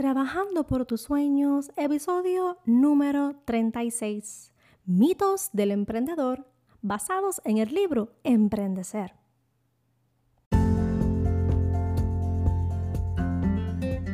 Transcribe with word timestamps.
Trabajando 0.00 0.66
por 0.66 0.86
tus 0.86 1.02
sueños, 1.02 1.72
episodio 1.76 2.56
número 2.64 3.34
36. 3.44 4.50
Mitos 4.86 5.50
del 5.52 5.72
emprendedor 5.72 6.46
basados 6.80 7.42
en 7.44 7.58
el 7.58 7.74
libro 7.74 8.14
Emprendecer. 8.24 9.12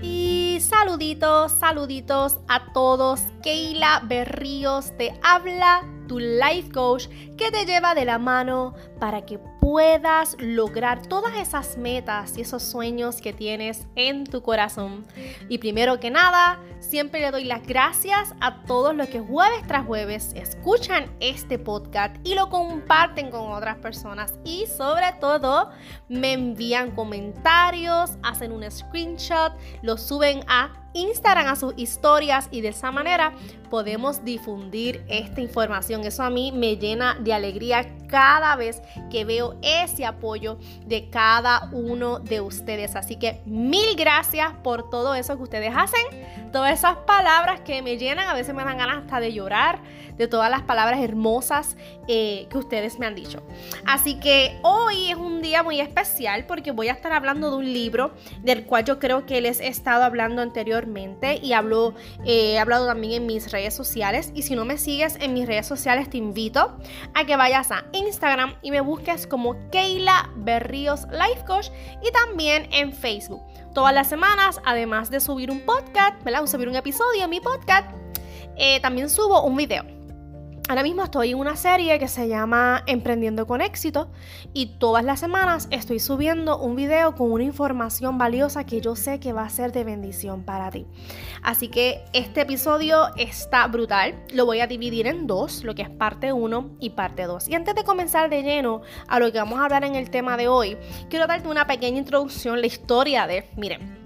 Y 0.03 0.59
saluditos, 0.61 1.53
saluditos 1.53 2.41
a 2.49 2.73
todos. 2.73 3.21
Keila 3.45 4.03
Berríos 4.09 4.91
te 4.99 5.17
habla, 5.23 5.85
tu 6.09 6.19
life 6.19 6.73
coach 6.73 7.07
que 7.39 7.53
te 7.53 7.65
lleva 7.65 7.95
de 7.95 8.07
la 8.07 8.19
mano 8.19 8.75
para 8.99 9.25
que 9.25 9.39
puedas 9.61 10.37
lograr 10.41 11.07
todas 11.07 11.37
esas 11.37 11.77
metas 11.77 12.37
y 12.37 12.43
esos 12.43 12.63
sueños 12.63 13.21
que 13.21 13.33
tienes 13.33 13.87
en 13.97 14.25
tu 14.25 14.43
corazón. 14.43 15.07
Y 15.49 15.59
primero 15.59 15.99
que 16.01 16.11
nada, 16.11 16.61
siempre 16.81 17.21
le 17.21 17.31
doy 17.31 17.45
las 17.45 17.67
gracias 17.67 18.35
a 18.41 18.63
todos 18.63 18.95
los 18.95 19.09
que 19.09 19.21
jueves 19.21 19.67
tras 19.67 19.87
jueves 19.87 20.33
escuchan 20.35 21.11
este 21.21 21.59
podcast 21.59 22.17
y 22.25 22.35
lo 22.35 22.49
comparten 22.49 23.31
con 23.31 23.53
otras 23.53 23.77
personas 23.77 24.35
y 24.45 24.67
sobre 24.67 25.13
todo 25.21 25.71
me 26.09 26.33
envían 26.33 26.93
comentarios, 26.93 28.13
hacen 28.23 28.53
un 28.53 28.71
screenshot, 28.71 29.53
lo 29.83 29.97
suben 29.97 30.41
a 30.49 30.87
Instagram 30.97 31.47
a 31.49 31.57
sus 31.57 31.75
historias 31.77 32.49
y 32.51 32.63
de 32.63 32.69
esa 32.69 32.91
manera 32.91 33.35
podemos 33.71 34.25
difundir 34.25 35.05
esta 35.09 35.41
información. 35.41 36.05
Eso 36.05 36.23
a 36.23 36.31
mí 36.31 36.53
me 36.53 36.77
llena 36.77 37.17
de 37.21 37.35
alegría 37.35 37.95
cada 38.09 38.57
vez 38.57 38.81
que 39.11 39.25
veo 39.25 39.46
ese 39.63 40.05
apoyo 40.05 40.59
de 40.85 41.09
cada 41.11 41.69
uno 41.73 42.19
de 42.19 42.41
ustedes. 42.41 42.97
Así 42.97 43.17
que 43.17 43.41
mil 43.45 43.97
gracias 43.97 44.53
por 44.63 44.91
todo 44.91 45.15
eso 45.15 45.37
que 45.37 45.43
ustedes 45.43 45.73
hacen, 45.75 46.05
todas 46.53 46.73
esas 46.73 46.97
palabras 46.99 47.61
que 47.61 47.83
me 47.83 47.97
llenan, 47.97 48.29
a 48.29 48.35
veces 48.35 48.55
me 48.55 48.65
dan 48.65 48.79
ganas 48.79 48.99
hasta 48.99 49.21
de 49.21 49.33
llorar, 49.33 49.81
de 50.17 50.29
todas 50.29 50.51
las 50.51 50.63
palabras 50.63 51.01
hermosas 51.01 51.77
eh, 52.09 52.47
que 52.51 52.59
ustedes 52.59 52.99
me 52.99 53.07
han 53.07 53.15
dicho. 53.15 53.43
Así 53.87 54.19
que 54.21 54.59
hoy 54.63 55.11
es 55.11 55.17
un 55.17 55.43
día 55.43 55.63
muy 55.63 55.81
especial 55.81 56.47
porque 56.47 56.71
voy 56.71 56.89
a 56.89 56.93
estar 56.93 57.13
hablando 57.13 57.51
de 57.51 57.57
un 57.57 57.73
libro 57.73 58.15
del 58.43 58.65
cual 58.65 58.85
yo 58.85 58.99
creo 58.99 59.27
que 59.27 59.41
les 59.41 59.61
he 59.61 59.69
estado 59.69 60.05
hablando 60.05 60.43
anteriormente 60.43 61.39
y 61.43 61.53
hablo, 61.53 61.95
eh, 62.25 62.53
he 62.55 62.59
hablado 62.59 62.87
también 62.87 63.23
en 63.23 63.27
mis 63.27 63.51
redes 63.51 63.75
sociales. 63.75 64.33
Y 64.35 64.43
si 64.43 64.55
no 64.55 64.65
me 64.65 64.79
sigues 64.79 65.17
en 65.21 65.35
mis 65.35 65.47
redes 65.47 65.67
sociales, 65.67 66.11
te 66.11 66.19
invito 66.19 66.77
a 67.15 67.25
que 67.25 67.37
vayas 67.37 67.71
a 67.71 67.85
Instagram 67.93 68.57
y 68.63 68.71
me 68.71 68.81
busques 68.81 69.27
como 69.27 69.57
Keila 69.71 70.31
Berríos 70.37 71.07
Life 71.11 71.45
Coach 71.47 71.69
y 72.03 72.11
también 72.13 72.69
en 72.73 72.93
Facebook. 72.93 73.43
Todas 73.75 73.95
las 73.95 74.09
semanas, 74.09 74.61
además 74.65 75.11
de 75.11 75.21
subir 75.21 75.51
un 75.51 75.61
podcast, 75.61 76.23
¿verdad? 76.25 76.47
Subir 76.47 76.69
un 76.69 76.77
episodio 76.77 77.25
en 77.25 77.31
mi 77.31 77.41
podcast, 77.41 77.91
eh, 78.57 78.81
también 78.81 79.11
subo 79.11 79.43
un 79.43 79.57
video. 79.57 79.96
Ahora 80.69 80.83
mismo 80.83 81.05
estoy 81.05 81.31
en 81.31 81.39
una 81.39 81.55
serie 81.55 81.97
que 82.01 82.09
se 82.09 82.27
llama 82.27 82.83
Emprendiendo 82.87 83.47
con 83.47 83.61
éxito 83.61 84.11
y 84.53 84.79
todas 84.79 85.05
las 85.05 85.21
semanas 85.21 85.69
estoy 85.71 86.01
subiendo 86.01 86.59
un 86.59 86.75
video 86.75 87.15
con 87.15 87.31
una 87.31 87.45
información 87.45 88.19
valiosa 88.19 88.67
que 88.67 88.81
yo 88.81 88.97
sé 88.97 89.21
que 89.21 89.33
va 89.33 89.45
a 89.45 89.49
ser 89.49 89.71
de 89.71 89.85
bendición 89.85 90.43
para 90.43 90.73
ti. 90.73 90.85
Así 91.41 91.69
que 91.69 92.05
este 92.13 92.41
episodio 92.41 93.15
está 93.17 93.65
brutal. 93.69 94.17
Lo 94.33 94.45
voy 94.45 94.59
a 94.59 94.67
dividir 94.67 95.07
en 95.07 95.29
dos, 95.29 95.63
lo 95.63 95.77
que 95.77 95.83
es 95.83 95.91
parte 95.91 96.33
1 96.33 96.79
y 96.81 96.91
parte 96.91 97.27
2. 97.27 97.47
Y 97.47 97.55
antes 97.55 97.77
de 97.77 97.85
comenzar 97.85 98.29
de 98.29 98.43
lleno 98.43 98.83
a 99.07 99.21
lo 99.21 99.31
que 99.31 99.39
vamos 99.39 99.61
a 99.61 99.65
hablar 99.67 99.85
en 99.85 99.95
el 99.95 100.11
tema 100.11 100.37
de 100.37 100.49
hoy, 100.49 100.77
quiero 101.09 101.29
darte 101.29 101.47
una 101.47 101.69
pequeña 101.69 101.99
introducción, 101.99 102.61
la 102.61 102.67
historia 102.67 103.29
de, 103.29 103.49
miren, 103.57 104.06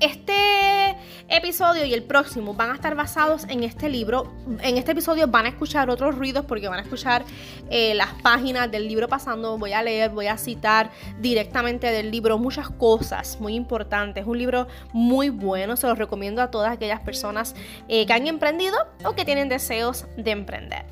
este 0.00 0.96
episodio 1.28 1.84
y 1.84 1.92
el 1.92 2.02
próximo 2.02 2.54
van 2.54 2.70
a 2.70 2.74
estar 2.74 2.94
basados 2.94 3.44
en 3.48 3.62
este 3.62 3.88
libro. 3.88 4.32
En 4.62 4.78
este 4.78 4.92
episodio 4.92 5.26
van 5.28 5.46
a 5.46 5.48
escuchar 5.50 5.90
otros 5.90 6.14
ruidos 6.16 6.44
porque 6.46 6.68
van 6.68 6.78
a 6.78 6.82
escuchar 6.82 7.24
eh, 7.70 7.94
las 7.94 8.14
páginas 8.22 8.70
del 8.70 8.88
libro 8.88 9.08
pasando. 9.08 9.58
Voy 9.58 9.72
a 9.72 9.82
leer, 9.82 10.10
voy 10.10 10.26
a 10.26 10.38
citar 10.38 10.90
directamente 11.20 11.88
del 11.88 12.10
libro 12.10 12.38
muchas 12.38 12.70
cosas 12.70 13.38
muy 13.40 13.54
importantes. 13.54 14.22
Es 14.22 14.28
un 14.28 14.38
libro 14.38 14.68
muy 14.92 15.28
bueno, 15.28 15.76
se 15.76 15.86
lo 15.86 15.94
recomiendo 15.94 16.42
a 16.42 16.50
todas 16.50 16.72
aquellas 16.72 17.00
personas 17.00 17.54
eh, 17.88 18.06
que 18.06 18.12
han 18.12 18.26
emprendido 18.26 18.76
o 19.04 19.14
que 19.14 19.24
tienen 19.24 19.48
deseos 19.48 20.06
de 20.16 20.30
emprender. 20.30 20.86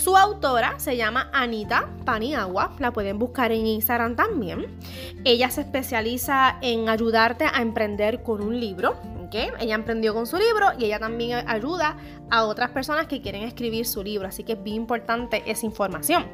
Su 0.00 0.16
autora 0.16 0.78
se 0.78 0.96
llama 0.96 1.28
Anita 1.30 1.86
Paniagua, 2.06 2.72
la 2.78 2.90
pueden 2.90 3.18
buscar 3.18 3.52
en 3.52 3.66
Instagram 3.66 4.16
también. 4.16 4.78
Ella 5.24 5.50
se 5.50 5.60
especializa 5.60 6.56
en 6.62 6.88
ayudarte 6.88 7.44
a 7.44 7.60
emprender 7.60 8.22
con 8.22 8.40
un 8.40 8.58
libro. 8.58 8.96
Ella 9.30 9.74
emprendió 9.74 10.14
con 10.14 10.26
su 10.26 10.38
libro 10.38 10.68
y 10.78 10.86
ella 10.86 10.98
también 10.98 11.46
ayuda 11.46 11.96
a 12.30 12.44
otras 12.44 12.70
personas 12.70 13.06
que 13.06 13.20
quieren 13.20 13.42
escribir 13.42 13.86
su 13.86 14.02
libro, 14.02 14.26
así 14.26 14.42
que 14.42 14.54
es 14.54 14.62
bien 14.62 14.76
importante 14.76 15.42
esa 15.46 15.66
información. 15.66 16.24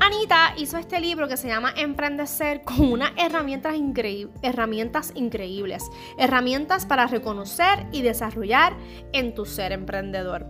Anita 0.00 0.54
hizo 0.56 0.78
este 0.78 1.00
libro 1.00 1.28
que 1.28 1.36
se 1.36 1.48
llama 1.48 1.72
Emprendecer 1.76 2.62
con 2.62 2.92
unas 2.92 3.10
herramientas, 3.16 3.74
herramientas 4.42 5.12
increíbles, 5.14 5.90
herramientas 6.18 6.86
para 6.86 7.06
reconocer 7.06 7.86
y 7.90 8.02
desarrollar 8.02 8.74
en 9.12 9.34
tu 9.34 9.44
ser 9.44 9.72
emprendedor. 9.72 10.46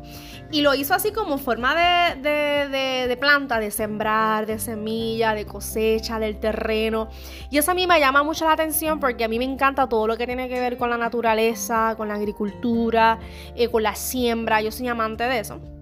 Y 0.50 0.60
lo 0.60 0.74
hizo 0.74 0.94
así 0.94 1.12
como 1.12 1.38
forma 1.38 1.74
de, 1.74 3.08
de, 3.08 3.16
planta, 3.16 3.58
de 3.58 3.70
sembrar, 3.70 4.46
de 4.46 4.58
semilla, 4.58 5.34
de 5.34 5.46
cosecha, 5.46 6.18
del 6.18 6.38
terreno. 6.38 7.08
Y 7.50 7.58
eso 7.58 7.70
a 7.70 7.74
mí 7.74 7.86
me 7.86 7.98
llama 8.00 8.22
mucho 8.22 8.44
la 8.44 8.52
atención 8.52 9.00
porque 9.00 9.24
a 9.24 9.28
mí 9.28 9.38
me 9.38 9.44
encanta 9.44 9.88
todo 9.88 10.06
lo 10.06 10.16
que 10.16 10.26
tiene 10.26 10.48
que 10.48 10.60
ver 10.60 10.76
con 10.76 10.90
la 10.90 10.98
naturaleza, 10.98 11.94
con 11.96 12.08
la 12.08 12.14
agricultura, 12.14 13.18
eh, 13.54 13.68
con 13.68 13.82
la 13.82 13.94
siembra. 13.94 14.60
Yo 14.60 14.70
soy 14.70 14.88
amante 14.88 15.24
de 15.24 15.40
eso. 15.40 15.77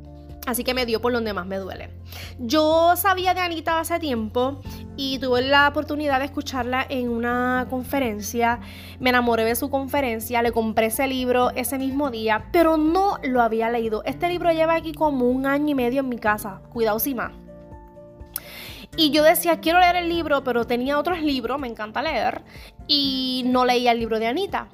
Así 0.47 0.63
que 0.63 0.75
me 0.75 0.87
dio 0.87 1.01
por 1.01 1.13
donde 1.13 1.33
más 1.33 1.45
me 1.45 1.57
duele. 1.57 1.91
Yo 2.39 2.95
sabía 2.97 3.35
de 3.35 3.41
Anita 3.41 3.81
hace 3.81 3.99
tiempo 3.99 4.61
y 4.97 5.19
tuve 5.19 5.43
la 5.43 5.69
oportunidad 5.69 6.21
de 6.21 6.27
escucharla 6.27 6.87
en 6.89 7.09
una 7.09 7.67
conferencia. 7.69 8.61
Me 9.01 9.11
enamoré 9.11 9.45
de 9.45 9.57
su 9.57 9.69
conferencia, 9.71 10.43
le 10.43 10.53
compré 10.53 10.87
ese 10.87 11.09
libro 11.09 11.51
ese 11.51 11.79
mismo 11.79 12.11
día, 12.11 12.47
pero 12.53 12.77
no 12.77 13.19
lo 13.25 13.43
había 13.43 13.71
leído. 13.71 14.05
Este 14.05 14.29
libro 14.29 14.53
lleva 14.53 14.77
aquí 14.77 14.93
como 14.93 15.29
un 15.29 15.47
año 15.47 15.71
y 15.71 15.75
medio 15.75 16.01
en 16.01 16.09
mi 16.09 16.19
casa. 16.19 16.63
Cuidado 16.73 17.01
si 17.01 17.15
más. 17.15 17.33
Y 18.97 19.11
yo 19.11 19.23
decía, 19.23 19.61
quiero 19.61 19.81
leer 19.81 19.97
el 19.97 20.09
libro, 20.09 20.43
pero 20.43 20.65
tenía 20.65 20.99
otros 20.99 21.21
libros, 21.21 21.59
me 21.59 21.67
encanta 21.67 22.01
leer, 22.01 22.43
y 22.87 23.43
no 23.47 23.67
leía 23.67 23.93
el 23.93 23.99
libro 23.99 24.19
de 24.19 24.29
Anita. 24.29 24.69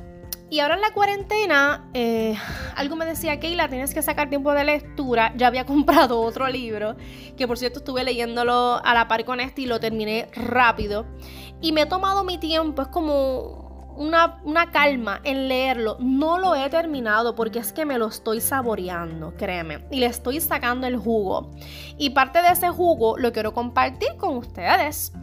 Y 0.53 0.61
ahora 0.61 0.75
en 0.75 0.83
la 0.83 0.91
cuarentena, 0.93 1.89
eh, 1.95 2.37
algo 2.77 2.95
me 2.95 3.07
decía, 3.07 3.41
Keila, 3.41 3.69
tienes 3.69 3.95
que 3.95 4.03
sacar 4.03 4.29
tiempo 4.29 4.53
de 4.53 4.65
lectura. 4.65 5.33
Ya 5.35 5.47
había 5.47 5.65
comprado 5.75 6.21
otro 6.21 6.47
libro, 6.47 6.95
que 7.39 7.49
por 7.49 7.57
cierto 7.57 7.79
estuve 7.79 8.05
leyéndolo 8.05 8.79
a 8.85 8.93
la 8.93 9.09
par 9.09 9.25
con 9.25 9.41
este 9.41 9.63
y 9.63 9.67
lo 9.67 9.81
terminé 9.81 10.29
rápido. 10.35 11.07
Y 11.63 11.73
me 11.73 11.83
he 11.83 11.87
tomado 11.87 12.23
mi 12.23 12.37
tiempo, 12.37 12.83
es 12.83 12.89
como 12.89 13.95
una, 13.97 14.43
una, 14.45 14.71
calma 14.71 15.23
en 15.25 15.49
leerlo. 15.49 15.97
No 16.01 16.39
lo 16.39 16.55
he 16.55 16.69
terminado 16.69 17.35
porque 17.35 17.59
es 17.61 17.73
que 17.73 17.87
me 17.87 17.97
lo 17.97 18.09
estoy 18.09 18.43
saboreando, 18.43 19.33
créeme. 19.39 19.87
Y 19.91 20.01
le 20.01 20.07
estoy 20.07 20.39
sacando 20.43 20.87
el 20.87 20.99
jugo. 20.99 21.51
Y 21.97 22.11
parte 22.11 22.43
de 22.43 22.49
ese 22.49 22.69
jugo 22.69 23.17
lo 23.17 23.33
quiero 23.33 23.55
compartir 23.55 24.17
con 24.19 24.37
ustedes. 24.37 25.15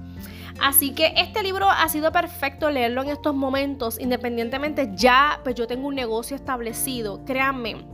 Así 0.62 0.94
que 0.94 1.13
este 1.16 1.41
libro 1.44 1.69
ha 1.69 1.88
sido 1.90 2.12
perfecto 2.12 2.69
leerlo 2.69 3.02
en 3.03 3.09
estos 3.09 3.34
momentos, 3.34 4.00
independientemente 4.00 4.91
ya, 4.94 5.40
pues 5.44 5.56
yo 5.56 5.68
tengo 5.68 5.88
un 5.88 5.96
negocio 5.96 6.35
establecido, 6.35 7.24
créanme, 7.25 7.85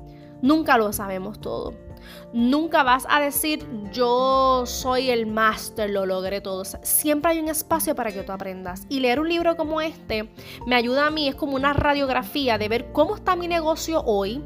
nunca 0.41 0.77
lo 0.77 0.91
sabemos 0.91 1.39
todo. 1.39 1.84
Nunca 2.33 2.83
vas 2.83 3.05
a 3.09 3.19
decir 3.19 3.65
yo 3.91 4.63
soy 4.65 5.09
el 5.09 5.25
máster, 5.27 5.89
lo 5.89 6.05
logré 6.05 6.41
todo. 6.41 6.63
Siempre 6.65 7.31
hay 7.31 7.39
un 7.39 7.47
espacio 7.47 7.95
para 7.95 8.11
que 8.11 8.23
tú 8.23 8.31
aprendas. 8.31 8.85
Y 8.89 8.99
leer 8.99 9.19
un 9.19 9.29
libro 9.29 9.55
como 9.55 9.81
este 9.81 10.29
me 10.65 10.75
ayuda 10.75 11.07
a 11.07 11.11
mí, 11.11 11.27
es 11.27 11.35
como 11.35 11.55
una 11.55 11.73
radiografía 11.73 12.57
de 12.57 12.69
ver 12.69 12.91
cómo 12.91 13.15
está 13.15 13.35
mi 13.35 13.47
negocio 13.47 14.01
hoy, 14.05 14.41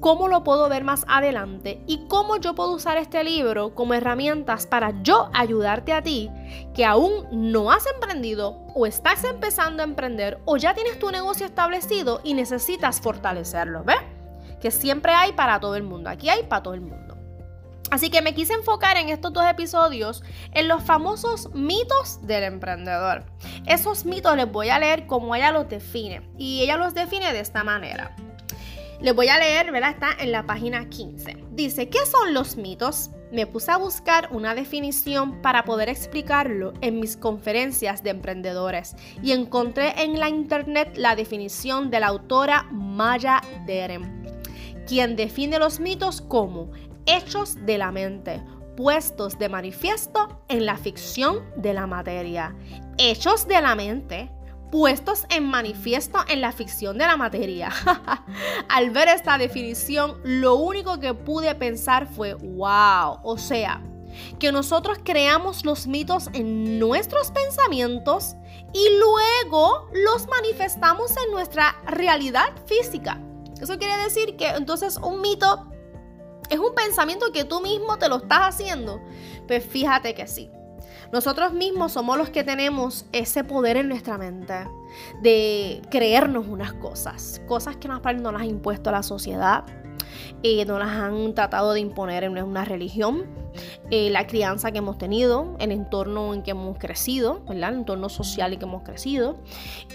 cómo 0.00 0.28
lo 0.28 0.44
puedo 0.44 0.68
ver 0.68 0.84
más 0.84 1.04
adelante 1.08 1.82
y 1.86 2.06
cómo 2.08 2.36
yo 2.36 2.54
puedo 2.54 2.72
usar 2.72 2.96
este 2.96 3.24
libro 3.24 3.74
como 3.74 3.94
herramientas 3.94 4.66
para 4.66 5.02
yo 5.02 5.30
ayudarte 5.32 5.92
a 5.92 6.02
ti 6.02 6.30
que 6.74 6.84
aún 6.84 7.26
no 7.32 7.70
has 7.70 7.86
emprendido 7.86 8.58
o 8.74 8.86
estás 8.86 9.24
empezando 9.24 9.82
a 9.82 9.86
emprender 9.86 10.38
o 10.44 10.56
ya 10.56 10.74
tienes 10.74 10.98
tu 10.98 11.10
negocio 11.10 11.46
establecido 11.46 12.20
y 12.24 12.34
necesitas 12.34 13.00
fortalecerlo, 13.00 13.84
¿ves? 13.84 14.15
Que 14.60 14.70
siempre 14.70 15.12
hay 15.12 15.32
para 15.32 15.60
todo 15.60 15.76
el 15.76 15.82
mundo, 15.82 16.10
aquí 16.10 16.28
hay 16.28 16.42
para 16.44 16.62
todo 16.62 16.74
el 16.74 16.80
mundo. 16.80 17.16
Así 17.90 18.10
que 18.10 18.20
me 18.20 18.34
quise 18.34 18.52
enfocar 18.52 18.96
en 18.96 19.10
estos 19.10 19.32
dos 19.32 19.44
episodios 19.46 20.22
en 20.52 20.66
los 20.66 20.82
famosos 20.82 21.50
mitos 21.54 22.18
del 22.26 22.42
emprendedor. 22.42 23.24
Esos 23.64 24.04
mitos 24.04 24.36
les 24.36 24.50
voy 24.50 24.70
a 24.70 24.78
leer 24.78 25.06
como 25.06 25.34
ella 25.36 25.52
los 25.52 25.68
define 25.68 26.28
y 26.36 26.62
ella 26.62 26.76
los 26.76 26.94
define 26.94 27.32
de 27.32 27.40
esta 27.40 27.62
manera. 27.62 28.16
Les 29.00 29.14
voy 29.14 29.28
a 29.28 29.38
leer, 29.38 29.70
¿verdad? 29.70 29.90
Está 29.90 30.08
en 30.18 30.32
la 30.32 30.46
página 30.46 30.88
15. 30.88 31.44
Dice, 31.52 31.88
¿qué 31.88 32.04
son 32.06 32.34
los 32.34 32.56
mitos? 32.56 33.10
me 33.32 33.46
puse 33.46 33.70
a 33.70 33.76
buscar 33.76 34.28
una 34.30 34.54
definición 34.54 35.42
para 35.42 35.64
poder 35.64 35.88
explicarlo 35.88 36.72
en 36.80 37.00
mis 37.00 37.16
conferencias 37.16 38.02
de 38.02 38.10
emprendedores 38.10 38.96
y 39.22 39.32
encontré 39.32 40.02
en 40.02 40.18
la 40.18 40.28
internet 40.28 40.94
la 40.96 41.16
definición 41.16 41.90
de 41.90 42.00
la 42.00 42.08
autora 42.08 42.66
Maya 42.70 43.40
Deren, 43.66 44.15
quien 44.86 45.16
define 45.16 45.58
los 45.58 45.80
mitos 45.80 46.20
como 46.20 46.70
hechos 47.06 47.56
de 47.66 47.78
la 47.78 47.92
mente, 47.92 48.42
puestos 48.76 49.38
de 49.38 49.48
manifiesto 49.48 50.42
en 50.48 50.66
la 50.66 50.76
ficción 50.76 51.44
de 51.56 51.74
la 51.74 51.86
materia. 51.86 52.54
Hechos 52.98 53.46
de 53.46 53.60
la 53.60 53.74
mente 53.74 54.30
puestos 54.70 55.24
en 55.30 55.44
manifiesto 55.44 56.18
en 56.28 56.40
la 56.40 56.52
ficción 56.52 56.98
de 56.98 57.06
la 57.06 57.16
materia. 57.16 57.70
Al 58.68 58.90
ver 58.90 59.08
esta 59.08 59.38
definición, 59.38 60.20
lo 60.24 60.56
único 60.56 60.98
que 60.98 61.14
pude 61.14 61.54
pensar 61.54 62.06
fue, 62.06 62.34
wow, 62.34 63.20
o 63.22 63.38
sea, 63.38 63.80
que 64.38 64.52
nosotros 64.52 64.98
creamos 65.04 65.64
los 65.64 65.86
mitos 65.86 66.28
en 66.32 66.78
nuestros 66.78 67.30
pensamientos 67.30 68.34
y 68.72 68.88
luego 68.98 69.88
los 69.92 70.26
manifestamos 70.26 71.10
en 71.24 71.32
nuestra 71.32 71.76
realidad 71.86 72.48
física. 72.66 73.20
Eso 73.60 73.78
quiere 73.78 73.96
decir 74.02 74.36
que 74.36 74.48
entonces 74.48 74.96
un 74.98 75.20
mito 75.20 75.70
es 76.50 76.58
un 76.58 76.74
pensamiento 76.74 77.32
que 77.32 77.44
tú 77.44 77.60
mismo 77.60 77.98
te 77.98 78.08
lo 78.08 78.16
estás 78.16 78.40
haciendo. 78.54 79.00
Pues 79.46 79.64
fíjate 79.64 80.14
que 80.14 80.26
sí. 80.26 80.50
Nosotros 81.12 81.52
mismos 81.52 81.92
somos 81.92 82.18
los 82.18 82.30
que 82.30 82.42
tenemos 82.42 83.06
ese 83.12 83.44
poder 83.44 83.76
en 83.76 83.88
nuestra 83.88 84.18
mente 84.18 84.66
de 85.22 85.80
creernos 85.90 86.46
unas 86.48 86.72
cosas, 86.74 87.40
cosas 87.46 87.76
que 87.76 87.88
nos, 87.88 88.02
nos 88.02 88.32
las 88.32 88.42
ha 88.42 88.46
impuesto 88.46 88.90
la 88.90 89.02
sociedad, 89.02 89.64
eh, 90.42 90.64
nos 90.64 90.78
las 90.78 90.88
han 90.88 91.34
tratado 91.34 91.72
de 91.72 91.80
imponer 91.80 92.24
en 92.24 92.42
una 92.42 92.64
religión, 92.64 93.24
eh, 93.90 94.10
la 94.10 94.26
crianza 94.26 94.72
que 94.72 94.78
hemos 94.78 94.98
tenido, 94.98 95.56
el 95.58 95.72
entorno 95.72 96.34
en 96.34 96.42
que 96.42 96.50
hemos 96.50 96.78
crecido, 96.78 97.40
¿verdad? 97.48 97.70
el 97.70 97.78
entorno 97.80 98.08
social 98.08 98.52
en 98.52 98.58
que 98.58 98.64
hemos 98.64 98.82
crecido. 98.82 99.38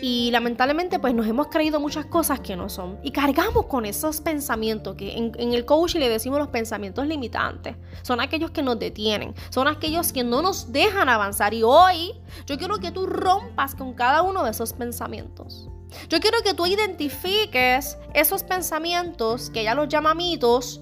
Y 0.01 0.30
lamentablemente 0.31 1.00
pues 1.00 1.13
nos 1.13 1.27
hemos 1.27 1.48
creído 1.48 1.80
muchas 1.80 2.06
cosas 2.06 2.39
que 2.39 2.56
no 2.56 2.69
son. 2.69 3.00
Y 3.03 3.12
cargamos 3.12 3.65
con 3.68 3.86
esos 3.86 4.21
pensamientos 4.21 4.95
que 4.95 5.18
en, 5.18 5.31
en 5.38 5.53
el 5.53 5.65
coaching 5.65 6.00
le 6.00 6.09
decimos 6.09 6.39
los 6.39 6.50
pensamientos 6.50 7.06
limitantes. 7.07 7.75
Son 8.01 8.19
aquellos 8.19 8.51
que 8.51 8.63
nos 8.63 8.80
detienen, 8.80 9.33
son 9.50 9.68
aquellos 9.68 10.12
que 10.12 10.24
no 10.24 10.42
nos 10.42 10.71
dejan 10.71 11.09
avanzar. 11.09 11.54
Y 11.54 11.63
hoy 11.63 12.13
yo 12.45 12.57
quiero 12.57 12.80
que 12.80 12.92
tú 12.92 13.06
rompas 13.06 13.75
con 13.75 13.94
cada 13.94 14.21
uno 14.21 14.44
de 14.44 14.51
esos 14.51 14.74
pensamientos. 14.74 15.69
Yo 16.10 16.20
quiero 16.20 16.38
que 16.44 16.54
tú 16.54 16.66
identifiques 16.66 17.98
esos 18.14 18.44
pensamientos 18.44 19.50
que 19.50 19.62
ella 19.62 19.76
los 19.76 19.88
llama 19.90 20.14
mitos, 20.14 20.82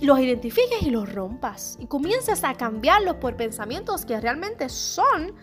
los 0.00 0.18
identifiques 0.18 0.82
y 0.82 0.90
los 0.90 1.12
rompas 1.12 1.76
y 1.78 1.86
comiences 1.86 2.42
a 2.44 2.54
cambiarlos 2.54 3.16
por 3.16 3.36
pensamientos 3.36 4.04
que 4.04 4.18
realmente 4.18 4.68
son 4.68 5.34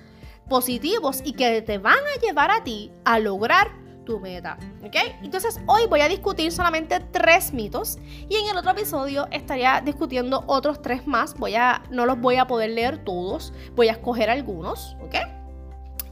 positivos 0.50 1.22
y 1.24 1.34
que 1.34 1.62
te 1.62 1.78
van 1.78 1.98
a 1.98 2.19
llevar 2.19 2.51
a 2.51 2.63
ti 2.63 2.92
a 3.06 3.19
lograr 3.19 3.72
tu 4.06 4.19
meta. 4.19 4.57
¿Ok? 4.84 4.95
Entonces 5.22 5.60
hoy 5.68 5.86
voy 5.88 6.01
a 6.01 6.07
discutir 6.07 6.51
solamente 6.51 7.00
tres 7.00 7.54
mitos 7.54 8.00
y 8.30 8.36
en 8.36 8.50
el 8.50 8.57
otro 8.57 8.72
episodio 8.72 9.28
estaría 9.31 9.81
discutiendo 9.81 10.44
otros 10.48 10.81
tres 10.81 11.06
más. 11.06 11.36
Voy 11.36 11.56
a, 11.56 11.84
no 11.92 12.06
los 12.06 12.19
voy 12.19 12.38
a 12.38 12.48
poder 12.48 12.72
leer 12.72 13.04
todos, 13.04 13.54
voy 13.75 13.89
a 13.89 13.92
escoger 13.92 14.30
algunos. 14.30 14.95
¿Ok? 15.01 15.16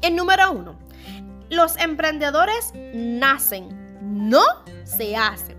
El 0.01 0.15
número 0.15 0.51
uno. 0.51 0.77
Los 1.55 1.77
emprendedores 1.77 2.73
nacen, 2.93 3.69
no 4.01 4.43
se 4.83 5.15
hacen. 5.15 5.55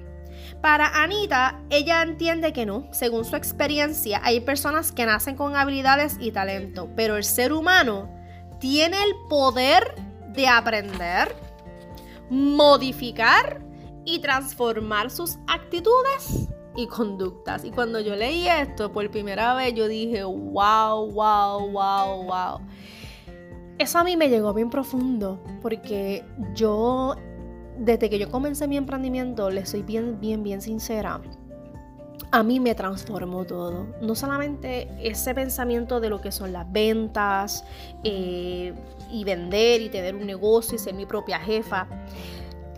Para 0.61 1.03
Anita, 1.03 1.59
ella 1.71 2.03
entiende 2.03 2.53
que 2.53 2.67
no. 2.67 2.87
Según 2.93 3.25
su 3.25 3.35
experiencia, 3.35 4.21
hay 4.23 4.41
personas 4.41 4.93
que 4.93 5.07
nacen 5.07 5.37
con 5.37 5.57
habilidades 5.57 6.19
y 6.21 6.33
talento, 6.33 6.91
pero 6.95 7.17
el 7.17 7.25
ser 7.25 7.55
humano 7.55 8.15
tiene 8.61 9.03
el 9.03 9.15
poder 9.31 9.95
de 10.35 10.47
aprender, 10.47 11.35
modificar 12.29 13.63
y 14.05 14.19
transformar 14.19 15.11
sus 15.11 15.39
actitudes 15.47 16.47
y 16.77 16.89
conductas. 16.89 17.65
Y 17.65 17.71
cuando 17.71 18.01
yo 18.01 18.15
leí 18.17 18.47
esto 18.47 18.93
por 18.93 19.11
primera 19.11 19.55
vez, 19.55 19.73
yo 19.73 19.89
dije, 19.89 20.25
wow, 20.25 21.11
wow, 21.11 21.71
wow, 21.71 22.23
wow. 22.25 22.61
Eso 23.79 23.99
a 23.99 24.05
mí 24.05 24.17
me 24.17 24.31
llegó 24.31 24.55
bien 24.55 24.71
profundo 24.71 25.39
porque 25.61 26.25
yo, 26.55 27.15
desde 27.79 28.09
que 28.09 28.19
yo 28.19 28.31
comencé 28.31 28.67
mi 28.67 28.79
emprendimiento, 28.79 29.51
le 29.51 29.67
soy 29.67 29.83
bien, 29.83 30.19
bien, 30.19 30.43
bien 30.43 30.63
sincera. 30.63 31.21
A 32.31 32.43
mí 32.43 32.59
me 32.59 32.75
transformó 32.75 33.45
todo. 33.45 33.87
No 34.01 34.15
solamente 34.15 34.89
ese 35.01 35.35
pensamiento 35.35 36.01
de 36.01 36.09
lo 36.09 36.23
que 36.23 36.33
son 36.33 36.53
las 36.53 36.71
ventas 36.73 37.65
eh, 38.03 38.73
y 39.13 39.25
vender 39.25 39.83
y 39.83 39.91
tener 39.91 40.15
un 40.15 40.27
negocio 40.27 40.77
y 40.77 40.79
ser 40.79 40.95
mi 40.95 41.05
propia 41.05 41.39
jefa, 41.39 41.87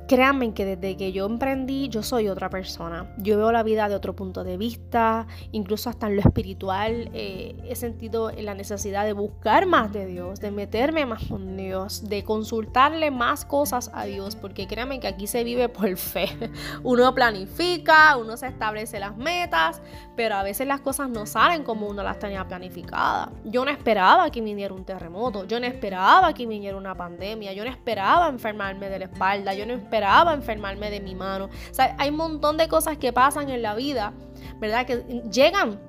Créanme 0.09 0.55
que 0.55 0.65
desde 0.65 0.97
que 0.97 1.13
yo 1.13 1.27
emprendí, 1.27 1.91
yo 1.91 2.03
soy 2.03 2.29
otra 2.29 2.49
persona. 2.49 3.15
Yo 3.19 3.37
veo 3.37 3.53
la 3.53 3.63
vida 3.63 3.91
de 3.91 3.95
otro 3.95 4.17
punto 4.17 4.43
de 4.43 4.57
vista, 4.57 5.27
incluso 5.53 5.91
hasta 5.91 6.07
en 6.07 6.17
lo 6.17 6.23
espiritual. 6.23 7.11
Eh, 7.13 7.55
he 7.69 7.77
sentido 7.77 8.31
la 8.31 8.55
necesidad 8.55 9.05
de 9.05 9.13
buscar 9.13 9.67
más 9.67 9.93
de 9.93 10.07
Dios, 10.07 10.41
de 10.41 10.51
meterme 10.51 11.05
más 11.05 11.27
con 11.27 11.59
Dios, 11.59 12.09
de 12.09 12.25
consultarle 12.25 13.11
más 13.11 13.45
cosas 13.45 13.91
a 13.93 14.05
Dios, 14.05 14.35
porque 14.35 14.67
créanme 14.67 14.99
que 14.99 15.09
aquí 15.09 15.27
se 15.27 15.45
vive 15.45 15.69
por 15.69 15.95
fe. 15.99 16.31
Uno 16.83 17.15
planifica, 17.15 18.17
uno 18.17 18.39
se 18.39 18.47
establece 18.47 18.99
las 18.99 19.15
metas, 19.15 19.83
pero 20.17 20.37
a 20.37 20.43
veces 20.43 20.67
las 20.67 20.81
cosas 20.81 21.11
no 21.11 21.27
salen 21.27 21.65
como 21.65 21.87
uno 21.87 22.03
las 22.03 22.19
tenía 22.19 22.49
planificadas. 22.49 23.29
Yo 23.45 23.63
no 23.63 23.71
esperaba 23.71 24.31
que 24.31 24.41
viniera 24.41 24.73
un 24.73 24.87
terremoto, 24.87 25.45
yo 25.45 25.61
no 25.61 25.67
esperaba 25.67 26.33
que 26.33 26.47
viniera 26.47 26.79
una 26.79 26.95
pandemia, 26.95 27.53
yo 27.53 27.63
no 27.63 27.71
esperaba 27.71 28.29
enfermarme 28.29 28.89
de 28.89 29.01
la 29.01 29.05
espalda, 29.05 29.53
yo 29.53 29.67
no 29.67 29.75
esperaba 29.75 29.98
esperaba 29.99 30.33
enfermarme 30.33 30.91
de 30.91 31.01
mi 31.01 31.17
mano. 31.17 31.47
O 31.47 31.75
sea, 31.75 31.97
hay 31.99 32.11
un 32.11 32.17
montón 32.17 32.57
de 32.57 32.69
cosas 32.69 32.99
que 32.99 33.13
pasan 33.13 33.51
en 33.51 33.63
la 33.63 33.75
vida, 33.75 34.13
¿verdad? 34.61 34.87
Que 34.87 34.99
llegan. 35.33 35.81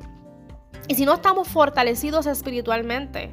Y 0.88 0.96
si 0.96 1.06
no 1.06 1.14
estamos 1.14 1.48
fortalecidos 1.48 2.26
espiritualmente, 2.26 3.32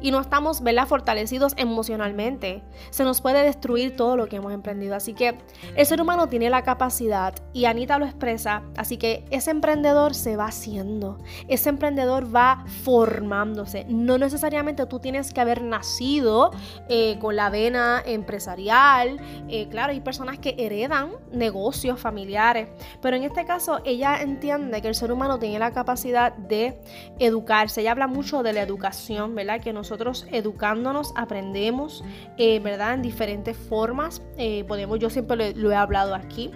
y 0.00 0.10
no 0.10 0.20
estamos 0.20 0.62
¿verdad? 0.62 0.86
fortalecidos 0.86 1.54
emocionalmente, 1.56 2.62
se 2.90 3.04
nos 3.04 3.20
puede 3.20 3.42
destruir 3.42 3.96
todo 3.96 4.16
lo 4.16 4.28
que 4.28 4.36
hemos 4.36 4.52
emprendido. 4.52 4.94
Así 4.94 5.14
que 5.14 5.38
el 5.76 5.86
ser 5.86 6.00
humano 6.00 6.28
tiene 6.28 6.50
la 6.50 6.62
capacidad 6.62 7.34
y 7.52 7.64
Anita 7.64 7.98
lo 7.98 8.06
expresa, 8.06 8.62
así 8.76 8.96
que 8.96 9.24
ese 9.30 9.50
emprendedor 9.50 10.14
se 10.14 10.36
va 10.36 10.46
haciendo, 10.46 11.18
ese 11.48 11.68
emprendedor 11.68 12.34
va 12.34 12.64
formándose. 12.84 13.84
No 13.88 14.18
necesariamente 14.18 14.86
tú 14.86 14.98
tienes 15.00 15.32
que 15.32 15.40
haber 15.40 15.62
nacido 15.62 16.50
eh, 16.88 17.18
con 17.20 17.36
la 17.36 17.50
vena 17.50 18.02
empresarial, 18.04 19.20
eh, 19.48 19.68
claro, 19.68 19.92
hay 19.92 20.00
personas 20.00 20.38
que 20.38 20.54
heredan 20.58 21.12
negocios 21.32 22.00
familiares, 22.00 22.68
pero 23.00 23.16
en 23.16 23.24
este 23.24 23.44
caso 23.44 23.80
ella 23.84 24.20
entiende 24.20 24.80
que 24.82 24.88
el 24.88 24.94
ser 24.94 25.12
humano 25.12 25.38
tiene 25.38 25.58
la 25.58 25.72
capacidad 25.72 26.32
de 26.32 26.80
educarse. 27.18 27.80
Ella 27.80 27.92
habla 27.92 28.06
mucho 28.06 28.42
de 28.42 28.52
la 28.52 28.62
educación, 28.62 29.34
¿verdad? 29.34 29.60
Que 29.60 29.72
nosotros 29.78 30.26
educándonos 30.30 31.12
aprendemos, 31.16 32.04
eh, 32.36 32.60
¿verdad? 32.60 32.94
En 32.94 33.02
diferentes 33.02 33.56
formas. 33.56 34.22
Eh, 34.36 34.64
podemos, 34.64 34.98
yo 34.98 35.08
siempre 35.08 35.54
lo, 35.54 35.72
he 35.72 35.76
hablado 35.76 36.14
aquí. 36.14 36.50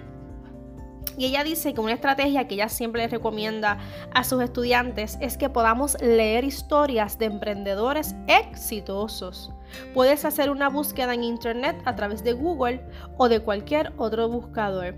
Y 1.17 1.25
ella 1.25 1.43
dice 1.43 1.73
que 1.73 1.81
una 1.81 1.93
estrategia 1.93 2.47
que 2.47 2.55
ella 2.55 2.69
siempre 2.69 3.03
le 3.03 3.07
recomienda 3.07 3.77
a 4.13 4.23
sus 4.23 4.41
estudiantes 4.41 5.17
es 5.21 5.37
que 5.37 5.49
podamos 5.49 5.99
leer 6.01 6.43
historias 6.43 7.19
de 7.19 7.25
emprendedores 7.25 8.15
exitosos. 8.27 9.51
Puedes 9.93 10.25
hacer 10.25 10.49
una 10.49 10.69
búsqueda 10.69 11.13
en 11.13 11.23
internet 11.23 11.79
a 11.85 11.95
través 11.95 12.23
de 12.23 12.33
Google 12.33 12.83
o 13.17 13.29
de 13.29 13.41
cualquier 13.41 13.93
otro 13.97 14.27
buscador. 14.27 14.95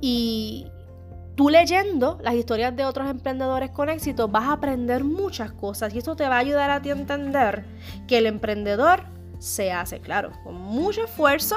Y, 0.00 0.68
tú 1.34 1.48
leyendo 1.48 2.18
las 2.22 2.34
historias 2.34 2.74
de 2.76 2.84
otros 2.84 3.08
emprendedores 3.08 3.70
con 3.70 3.88
éxito 3.88 4.28
vas 4.28 4.44
a 4.44 4.52
aprender 4.52 5.04
muchas 5.04 5.52
cosas 5.52 5.94
y 5.94 5.98
eso 5.98 6.16
te 6.16 6.28
va 6.28 6.36
a 6.36 6.40
ayudar 6.40 6.70
a 6.70 6.82
ti 6.82 6.90
a 6.90 6.92
entender 6.92 7.64
que 8.06 8.18
el 8.18 8.26
emprendedor 8.26 9.04
se 9.38 9.72
hace, 9.72 10.00
claro, 10.00 10.32
con 10.44 10.54
mucho 10.54 11.04
esfuerzo, 11.04 11.56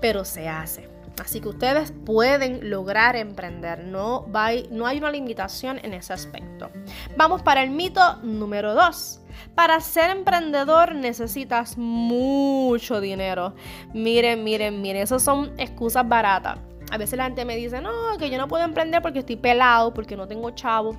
pero 0.00 0.24
se 0.24 0.48
hace. 0.48 0.88
Así 1.20 1.40
que 1.40 1.48
ustedes 1.48 1.92
pueden 2.04 2.68
lograr 2.70 3.16
emprender, 3.16 3.84
no, 3.84 4.26
no 4.70 4.86
hay 4.86 4.98
una 4.98 5.10
limitación 5.10 5.80
en 5.82 5.94
ese 5.94 6.12
aspecto. 6.12 6.70
Vamos 7.16 7.42
para 7.42 7.62
el 7.62 7.70
mito 7.70 8.16
número 8.22 8.74
2. 8.74 9.20
Para 9.54 9.80
ser 9.80 10.10
emprendedor 10.10 10.94
necesitas 10.94 11.78
mucho 11.78 13.00
dinero. 13.00 13.54
Miren, 13.94 14.44
miren, 14.44 14.82
miren, 14.82 15.02
esas 15.02 15.22
son 15.22 15.52
excusas 15.58 16.06
baratas. 16.06 16.58
A 16.90 16.98
veces 16.98 17.16
la 17.16 17.24
gente 17.24 17.44
me 17.44 17.56
dice, 17.56 17.80
no, 17.80 17.90
que 18.18 18.30
yo 18.30 18.38
no 18.38 18.48
puedo 18.48 18.64
emprender 18.64 19.02
porque 19.02 19.20
estoy 19.20 19.36
pelado, 19.36 19.92
porque 19.92 20.16
no 20.16 20.26
tengo 20.26 20.50
chavo. 20.50 20.96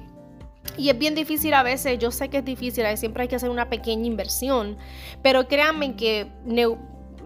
Y 0.77 0.89
es 0.89 0.97
bien 0.97 1.15
difícil 1.15 1.53
a 1.53 1.63
veces, 1.63 1.97
yo 1.97 2.11
sé 2.11 2.29
que 2.29 2.37
es 2.39 2.45
difícil, 2.45 2.85
siempre 2.97 3.23
hay 3.23 3.27
que 3.27 3.35
hacer 3.35 3.49
una 3.49 3.69
pequeña 3.69 4.05
inversión, 4.05 4.77
pero 5.21 5.47
créanme 5.47 5.95
que 5.95 6.27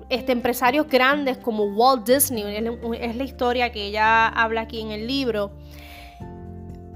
este, 0.09 0.31
empresarios 0.31 0.87
grandes 0.87 1.37
como 1.37 1.65
Walt 1.65 2.07
Disney, 2.07 2.43
es 2.99 3.15
la 3.15 3.23
historia 3.23 3.71
que 3.71 3.87
ella 3.87 4.27
habla 4.27 4.61
aquí 4.61 4.79
en 4.79 4.91
el 4.91 5.07
libro, 5.07 5.51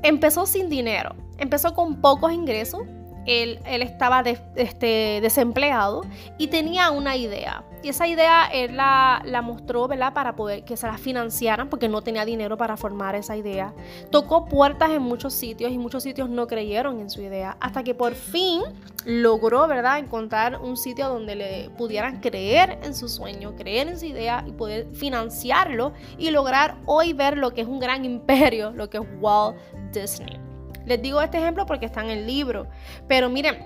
empezó 0.03 0.45
sin 0.45 0.69
dinero, 0.69 1.15
empezó 1.39 1.73
con 1.73 1.99
pocos 1.99 2.31
ingresos, 2.31 2.83
él, 3.25 3.59
estaba 3.65 4.23
este, 4.55 5.19
desempleado 5.21 6.03
y 6.37 6.47
tenía 6.47 6.91
una 6.91 7.15
idea. 7.15 7.63
Y 7.85 7.89
esa 7.89 8.07
idea 8.07 8.47
él 8.51 8.75
la, 8.77 9.41
mostró, 9.43 9.87
¿verdad? 9.87 10.11
Para 10.11 10.35
poder 10.35 10.65
que 10.65 10.75
se 10.75 10.87
la 10.87 10.97
financiaran 10.97 11.69
porque 11.69 11.87
no 11.87 12.01
tenía 12.01 12.25
dinero 12.25 12.57
para 12.57 12.77
formar 12.77 13.13
esa 13.13 13.37
idea. 13.37 13.75
Tocó 14.09 14.45
puertas 14.45 14.89
en 14.89 15.03
muchos 15.03 15.35
sitios 15.35 15.71
y 15.71 15.77
muchos 15.77 16.01
sitios 16.01 16.27
no 16.27 16.47
creyeron 16.47 16.99
en 16.99 17.11
su 17.11 17.21
idea. 17.21 17.57
Hasta 17.59 17.83
que 17.83 17.93
por 17.93 18.15
fin 18.15 18.63
logró, 19.05 19.67
¿verdad? 19.67 19.99
Encontrar 19.99 20.59
un 20.61 20.77
sitio 20.77 21.09
donde 21.09 21.35
le 21.35 21.69
pudieran 21.77 22.21
creer 22.21 22.79
en 22.81 22.95
su 22.95 23.07
sueño, 23.07 23.55
creer 23.55 23.87
en 23.87 23.99
su 23.99 24.07
idea 24.07 24.43
y 24.47 24.51
poder 24.51 24.87
financiarlo 24.95 25.93
y 26.17 26.31
lograr 26.31 26.77
hoy 26.87 27.13
ver 27.13 27.37
lo 27.37 27.53
que 27.53 27.61
es 27.61 27.67
un 27.67 27.79
gran 27.79 28.03
imperio, 28.03 28.71
lo 28.71 28.89
que 28.89 28.97
es 28.97 29.03
Walt 29.21 29.57
Disney. 29.93 30.39
Les 30.87 30.99
digo 31.03 31.21
este 31.21 31.37
ejemplo 31.37 31.67
porque 31.67 31.85
está 31.85 32.01
en 32.01 32.09
el 32.09 32.25
libro. 32.25 32.65
Pero 33.07 33.29
miren, 33.29 33.63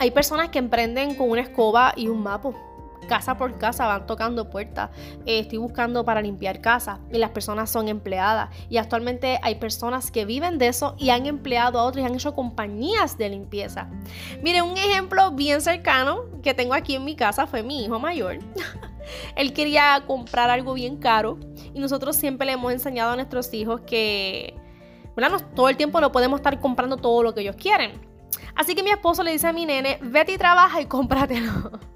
hay 0.00 0.10
personas 0.10 0.50
que 0.50 0.58
emprenden 0.58 1.14
con 1.14 1.30
una 1.30 1.40
escoba 1.40 1.94
y 1.96 2.08
un 2.08 2.22
mapa. 2.22 2.52
Casa 3.06 3.36
por 3.36 3.58
casa 3.58 3.86
van 3.86 4.06
tocando 4.06 4.50
puertas. 4.50 4.90
Eh, 5.24 5.40
estoy 5.40 5.58
buscando 5.58 6.04
para 6.04 6.20
limpiar 6.20 6.60
casa 6.60 7.00
y 7.12 7.18
las 7.18 7.30
personas 7.30 7.70
son 7.70 7.88
empleadas. 7.88 8.50
Y 8.68 8.78
actualmente 8.78 9.38
hay 9.42 9.56
personas 9.56 10.10
que 10.10 10.24
viven 10.24 10.58
de 10.58 10.68
eso 10.68 10.94
y 10.98 11.10
han 11.10 11.26
empleado 11.26 11.78
a 11.78 11.84
otros 11.84 12.02
y 12.02 12.06
han 12.06 12.14
hecho 12.14 12.34
compañías 12.34 13.18
de 13.18 13.28
limpieza. 13.28 13.88
Miren, 14.42 14.64
un 14.64 14.76
ejemplo 14.76 15.30
bien 15.32 15.60
cercano 15.60 16.24
que 16.42 16.54
tengo 16.54 16.74
aquí 16.74 16.94
en 16.94 17.04
mi 17.04 17.16
casa 17.16 17.46
fue 17.46 17.62
mi 17.62 17.84
hijo 17.84 17.98
mayor. 17.98 18.38
Él 19.36 19.52
quería 19.52 20.02
comprar 20.06 20.50
algo 20.50 20.74
bien 20.74 20.96
caro 20.96 21.38
y 21.74 21.80
nosotros 21.80 22.16
siempre 22.16 22.46
le 22.46 22.52
hemos 22.52 22.72
enseñado 22.72 23.12
a 23.12 23.16
nuestros 23.16 23.52
hijos 23.54 23.82
que 23.82 24.54
todo 25.54 25.68
el 25.68 25.76
tiempo 25.76 26.00
no 26.00 26.12
podemos 26.12 26.40
estar 26.40 26.60
comprando 26.60 26.96
todo 26.96 27.22
lo 27.22 27.34
que 27.34 27.40
ellos 27.40 27.56
quieren. 27.56 27.92
Así 28.54 28.74
que 28.74 28.82
mi 28.82 28.90
esposo 28.90 29.22
le 29.22 29.32
dice 29.32 29.46
a 29.46 29.52
mi 29.52 29.66
nene, 29.66 29.98
vete 30.02 30.32
y 30.32 30.38
trabaja 30.38 30.80
y 30.80 30.86
cómpratelo. 30.86 31.70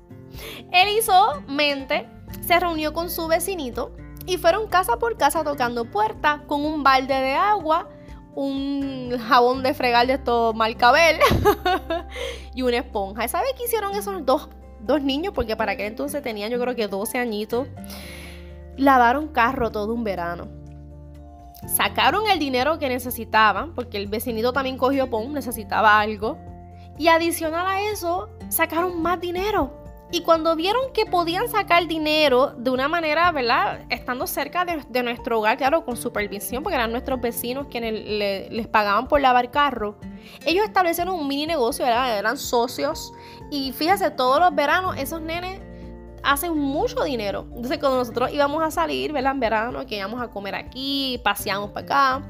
Él 0.73 0.89
hizo 0.99 1.43
mente, 1.47 2.09
se 2.47 2.59
reunió 2.59 2.93
con 2.93 3.11
su 3.11 3.29
vecinito 3.29 3.93
y 4.27 4.37
fueron 4.37 4.69
casa 4.69 4.99
por 4.99 5.17
casa 5.17 5.45
tocando 5.45 5.85
puertas 5.85 6.41
con 6.47 6.65
un 6.65 6.83
balde 6.83 7.15
de 7.15 7.35
agua, 7.35 7.89
un 8.35 9.17
jabón 9.29 9.63
de 9.63 9.75
fregar 9.75 10.07
de 10.07 10.15
estos 10.15 10.55
Malcabel 10.55 11.19
y 12.55 12.63
una 12.63 12.79
esponja. 12.79 13.27
¿Sabe 13.29 13.49
qué 13.57 13.65
hicieron 13.65 13.95
esos 13.95 14.25
dos, 14.25 14.49
dos 14.81 15.03
niños? 15.03 15.33
Porque 15.35 15.57
para 15.57 15.73
aquel 15.73 15.87
entonces 15.87 16.23
tenían 16.23 16.51
yo 16.51 16.61
creo 16.61 16.75
que 16.75 16.87
12 16.87 17.19
añitos. 17.19 17.69
Lavaron 18.77 19.29
carro 19.29 19.71
todo 19.71 19.93
un 19.93 20.05
verano 20.05 20.61
sacaron 21.67 22.29
el 22.31 22.39
dinero 22.39 22.79
que 22.79 22.89
necesitaban, 22.89 23.75
porque 23.75 23.99
el 23.99 24.07
vecinito 24.07 24.53
también 24.53 24.79
cogió 24.79 25.09
POM, 25.11 25.33
necesitaba 25.33 26.01
algo, 26.01 26.39
y 26.99 27.09
adicional 27.09 27.67
a 27.67 27.81
eso, 27.91 28.29
sacaron 28.49 29.01
más 29.01 29.21
dinero. 29.21 29.73
Y 30.13 30.23
cuando 30.23 30.57
vieron 30.57 30.93
que 30.93 31.07
podían 31.07 31.49
sacar 31.49 31.87
dinero 31.87 32.53
de 32.57 32.71
una 32.71 32.89
manera, 32.89 33.31
¿verdad? 33.31 33.85
Estando 33.91 34.27
cerca 34.27 34.65
de, 34.65 35.03
nuestro 35.03 35.39
hogar, 35.39 35.57
claro, 35.57 35.85
con 35.85 35.97
supervisión, 35.97 36.65
porque 36.65 36.75
eran 36.75 36.91
nuestros 36.91 37.21
vecinos 37.21 37.69
quienes 37.71 38.51
les 38.51 38.67
pagaban 38.67 39.07
por 39.07 39.21
lavar 39.21 39.51
carro, 39.53 39.99
ellos 40.45 40.65
establecieron 40.65 41.15
un 41.15 41.29
mini 41.29 41.47
negocio, 41.47 41.87
eran 41.87 42.37
socios. 42.37 43.13
Y 43.51 43.73
fíjese, 43.73 44.11
todos 44.11 44.41
los 44.41 44.55
veranos 44.55 44.97
esos 44.97 45.21
nenes 45.21 45.61
hacen 46.23 46.57
mucho 46.57 47.03
dinero. 47.05 47.47
Entonces, 47.49 47.79
cuando 47.79 47.99
nosotros 47.99 48.33
íbamos 48.33 48.63
a 48.63 48.71
salir, 48.71 49.13
¿verdad? 49.13 49.33
En 49.33 49.41
verano, 49.41 49.87
que 49.87 49.97
íbamos 49.97 50.21
a 50.21 50.29
comer 50.29 50.55
aquí, 50.55 51.21
paseamos 51.25 51.71
para 51.71 51.87
acá, 51.87 52.23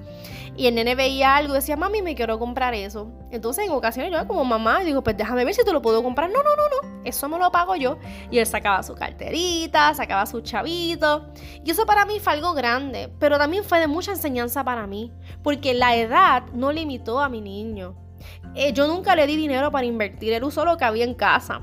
y 0.60 0.66
el 0.66 0.74
nene 0.74 0.94
veía 0.94 1.36
algo 1.36 1.54
y 1.54 1.56
decía, 1.56 1.74
mami, 1.74 2.02
me 2.02 2.14
quiero 2.14 2.38
comprar 2.38 2.74
eso. 2.74 3.08
Entonces, 3.30 3.64
en 3.64 3.72
ocasiones 3.72 4.12
yo, 4.12 4.28
como 4.28 4.44
mamá, 4.44 4.80
digo, 4.80 5.02
pues 5.02 5.16
déjame 5.16 5.42
ver 5.46 5.54
si 5.54 5.64
te 5.64 5.72
lo 5.72 5.80
puedo 5.80 6.02
comprar. 6.02 6.28
No, 6.28 6.42
no, 6.42 6.50
no, 6.54 6.90
no, 6.90 7.00
eso 7.02 7.30
me 7.30 7.38
lo 7.38 7.50
pago 7.50 7.76
yo. 7.76 7.96
Y 8.30 8.36
él 8.40 8.46
sacaba 8.46 8.82
su 8.82 8.94
carterita, 8.94 9.94
sacaba 9.94 10.26
su 10.26 10.42
chavito. 10.42 11.28
Y 11.64 11.70
eso 11.70 11.86
para 11.86 12.04
mí 12.04 12.20
fue 12.20 12.34
algo 12.34 12.52
grande, 12.52 13.10
pero 13.18 13.38
también 13.38 13.64
fue 13.64 13.80
de 13.80 13.86
mucha 13.86 14.10
enseñanza 14.10 14.62
para 14.62 14.86
mí, 14.86 15.10
porque 15.42 15.72
la 15.72 15.96
edad 15.96 16.42
no 16.52 16.72
limitó 16.72 17.20
a 17.20 17.30
mi 17.30 17.40
niño. 17.40 17.96
Eh, 18.54 18.72
yo 18.72 18.86
nunca 18.86 19.14
le 19.14 19.26
di 19.26 19.36
dinero 19.36 19.70
para 19.70 19.86
invertir, 19.86 20.32
él 20.32 20.44
usó 20.44 20.64
lo 20.64 20.76
que 20.76 20.84
había 20.84 21.04
en 21.04 21.14
casa. 21.14 21.62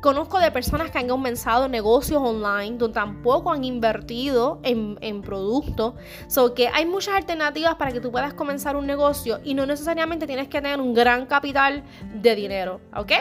Conozco 0.00 0.38
de 0.38 0.50
personas 0.50 0.90
que 0.90 0.98
han 0.98 1.08
comenzado 1.08 1.68
negocios 1.68 2.20
online 2.22 2.76
donde 2.76 2.94
tampoco 2.94 3.52
han 3.52 3.64
invertido 3.64 4.60
en, 4.62 4.98
en 5.00 5.22
productos. 5.22 5.94
So 6.28 6.54
que 6.54 6.68
hay 6.68 6.86
muchas 6.86 7.14
alternativas 7.14 7.76
para 7.76 7.92
que 7.92 8.00
tú 8.00 8.10
puedas 8.10 8.34
comenzar 8.34 8.76
un 8.76 8.86
negocio 8.86 9.40
y 9.44 9.54
no 9.54 9.66
necesariamente 9.66 10.26
tienes 10.26 10.48
que 10.48 10.60
tener 10.60 10.80
un 10.80 10.94
gran 10.94 11.26
capital 11.26 11.84
de 12.14 12.34
dinero, 12.34 12.80
¿ok? 12.96 13.12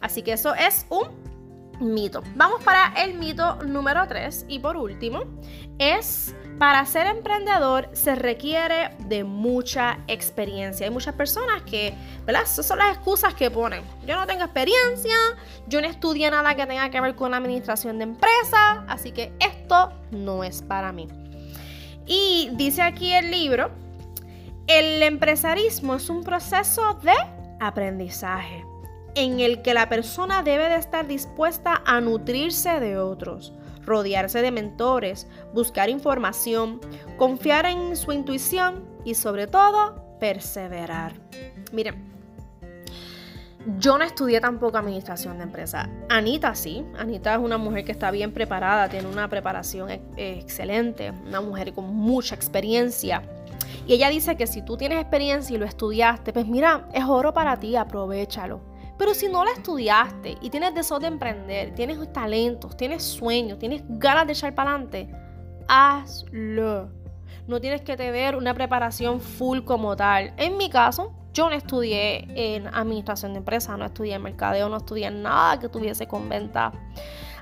Así 0.00 0.22
que 0.22 0.32
eso 0.32 0.54
es 0.54 0.86
un 0.90 1.28
mito. 1.80 2.22
Vamos 2.34 2.62
para 2.62 2.92
el 3.02 3.14
mito 3.14 3.56
número 3.64 4.06
3 4.06 4.46
y 4.48 4.58
por 4.58 4.76
último 4.76 5.22
es 5.78 6.34
para 6.58 6.84
ser 6.86 7.06
emprendedor 7.06 7.88
se 7.92 8.14
requiere 8.16 8.90
de 8.98 9.22
mucha 9.22 9.98
experiencia. 10.08 10.86
Hay 10.86 10.92
muchas 10.92 11.14
personas 11.14 11.62
que, 11.62 11.94
¿verdad? 12.26 12.46
Son 12.46 12.78
las 12.78 12.96
excusas 12.96 13.34
que 13.34 13.50
ponen. 13.50 13.82
Yo 14.06 14.16
no 14.16 14.26
tengo 14.26 14.42
experiencia, 14.42 15.14
yo 15.68 15.80
no 15.80 15.86
estudié 15.86 16.30
nada 16.30 16.56
que 16.56 16.66
tenga 16.66 16.90
que 16.90 17.00
ver 17.00 17.14
con 17.14 17.32
administración 17.32 17.98
de 17.98 18.04
empresa, 18.04 18.84
así 18.88 19.12
que 19.12 19.32
esto 19.38 19.92
no 20.10 20.42
es 20.42 20.62
para 20.62 20.92
mí. 20.92 21.08
Y 22.06 22.50
dice 22.54 22.82
aquí 22.82 23.12
el 23.12 23.30
libro, 23.30 23.70
el 24.66 25.02
empresarismo 25.02 25.94
es 25.94 26.10
un 26.10 26.24
proceso 26.24 26.94
de 27.02 27.14
aprendizaje 27.60 28.64
en 29.14 29.40
el 29.40 29.62
que 29.62 29.74
la 29.74 29.88
persona 29.88 30.42
debe 30.42 30.68
de 30.68 30.76
estar 30.76 31.06
dispuesta 31.06 31.82
a 31.84 32.00
nutrirse 32.00 32.80
de 32.80 32.98
otros 32.98 33.52
rodearse 33.88 34.42
de 34.42 34.50
mentores, 34.50 35.26
buscar 35.52 35.88
información, 35.90 36.80
confiar 37.16 37.66
en 37.66 37.96
su 37.96 38.12
intuición 38.12 38.84
y 39.04 39.14
sobre 39.14 39.46
todo 39.46 40.16
perseverar. 40.20 41.14
Miren, 41.72 42.08
yo 43.78 43.98
no 43.98 44.04
estudié 44.04 44.40
tampoco 44.40 44.78
administración 44.78 45.38
de 45.38 45.44
empresa. 45.44 45.90
Anita 46.08 46.54
sí. 46.54 46.84
Anita 46.96 47.34
es 47.34 47.40
una 47.40 47.58
mujer 47.58 47.84
que 47.84 47.92
está 47.92 48.10
bien 48.10 48.32
preparada, 48.32 48.88
tiene 48.88 49.08
una 49.08 49.28
preparación 49.28 49.90
excelente, 50.16 51.10
una 51.10 51.40
mujer 51.40 51.74
con 51.74 51.94
mucha 51.94 52.34
experiencia. 52.34 53.22
Y 53.86 53.94
ella 53.94 54.08
dice 54.08 54.36
que 54.36 54.46
si 54.46 54.62
tú 54.62 54.76
tienes 54.76 55.00
experiencia 55.00 55.54
y 55.54 55.58
lo 55.58 55.66
estudiaste, 55.66 56.32
pues 56.32 56.46
mira, 56.46 56.88
es 56.94 57.04
oro 57.04 57.34
para 57.34 57.58
ti, 57.58 57.76
aprovechalo. 57.76 58.60
Pero 58.98 59.14
si 59.14 59.28
no 59.28 59.44
la 59.44 59.52
estudiaste 59.52 60.36
y 60.40 60.50
tienes 60.50 60.74
deseo 60.74 60.98
de 60.98 61.06
emprender, 61.06 61.74
tienes 61.74 62.12
talentos, 62.12 62.76
tienes 62.76 63.04
sueños, 63.04 63.58
tienes 63.58 63.82
ganas 63.86 64.26
de 64.26 64.32
echar 64.32 64.54
para 64.54 64.72
adelante, 64.72 65.08
hazlo. 65.68 66.90
No 67.48 67.62
tienes 67.62 67.80
que 67.80 67.96
tener 67.96 68.36
una 68.36 68.52
preparación 68.52 69.20
full 69.20 69.60
como 69.60 69.96
tal. 69.96 70.34
En 70.36 70.58
mi 70.58 70.68
caso, 70.68 71.12
yo 71.32 71.48
no 71.48 71.56
estudié 71.56 72.26
en 72.34 72.66
administración 72.66 73.32
de 73.32 73.38
empresas, 73.38 73.78
no 73.78 73.86
estudié 73.86 74.16
en 74.16 74.22
mercadeo, 74.22 74.68
no 74.68 74.76
estudié 74.76 75.10
nada 75.10 75.58
que 75.58 75.70
tuviese 75.70 76.06
con 76.06 76.28
venta. 76.28 76.72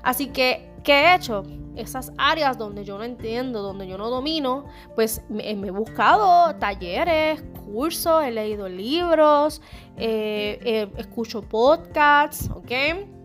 Así 0.01 0.27
que, 0.27 0.71
¿qué 0.81 0.93
he 0.93 1.15
hecho? 1.15 1.43
Esas 1.75 2.13
áreas 2.17 2.57
donde 2.57 2.85
yo 2.85 2.97
no 2.97 3.03
entiendo, 3.03 3.61
donde 3.61 3.85
yo 3.85 3.97
no 3.97 4.09
domino, 4.09 4.65
pues 4.95 5.21
me, 5.27 5.51
he 5.51 5.71
buscado 5.71 6.55
talleres, 6.55 7.43
cursos, 7.65 8.23
he 8.23 8.31
leído 8.31 8.69
libros, 8.69 9.61
eh, 9.97 10.57
eh, 10.63 10.89
escucho 10.95 11.41
podcasts, 11.41 12.49
¿ok? 12.55 13.16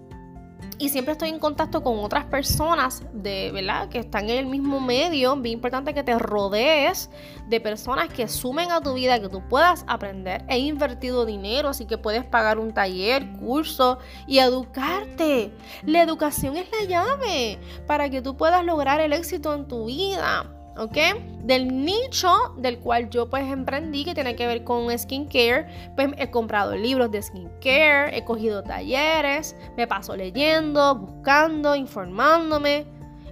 Y 0.78 0.88
siempre 0.88 1.12
estoy 1.12 1.28
en 1.28 1.38
contacto 1.38 1.83
con 1.83 1.99
otras 2.00 2.25
personas 2.25 3.04
de, 3.12 3.52
¿verdad? 3.52 3.88
que 3.88 4.00
están 4.00 4.28
en 4.31 4.38
el 4.38 4.47
mismo 4.47 4.81
medio. 4.81 5.37
Bien 5.37 5.54
importante 5.54 5.95
que 5.95 6.02
te 6.02 6.19
rodees 6.19 7.09
de 7.49 7.61
personas 7.61 8.09
que 8.09 8.26
sumen 8.26 8.73
a 8.73 8.81
tu 8.81 8.95
vida, 8.95 9.21
que 9.21 9.28
tú 9.28 9.47
puedas 9.49 9.85
aprender. 9.87 10.45
He 10.49 10.59
invertido 10.59 11.25
dinero, 11.25 11.69
así 11.69 11.87
que 11.87 11.99
puedes 11.99 12.25
pagar 12.25 12.59
un 12.59 12.75
taller, 12.75 13.31
curso 13.38 13.99
y 14.26 14.38
educarte. 14.38 15.52
La 15.85 16.02
educación 16.02 16.57
es 16.57 16.66
la 16.73 16.87
llave 16.87 17.59
para 17.87 18.11
que 18.11 18.21
tú 18.21 18.37
puedas 18.37 18.64
lograr 18.64 19.00
el 19.00 19.12
éxito 19.12 19.54
en 19.54 19.69
tu 19.69 19.87
vida. 19.87 20.62
¿Ok? 20.76 20.97
Del 21.45 21.85
nicho 21.85 22.55
del 22.59 22.79
cual 22.79 23.11
yo 23.11 23.29
pues 23.29 23.50
emprendí, 23.50 24.05
que 24.05 24.14
tiene 24.14 24.37
que 24.37 24.47
ver 24.47 24.64
con 24.64 24.97
skincare, 24.97 25.67
pues 25.97 26.11
he 26.19 26.31
comprado 26.31 26.75
libros 26.76 27.11
de 27.11 27.23
skincare, 27.23 28.17
he 28.17 28.25
cogido 28.25 28.62
talleres, 28.62 29.57
me 29.76 29.87
paso 29.87 30.17
leyendo, 30.17 30.95
buscando, 30.97 31.75
informándome. 31.75 32.87